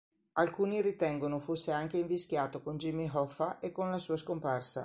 [0.39, 4.79] Alcuni ritengono fosse anche invischiato con Jimmy Hoffa e con la sua scomparsa.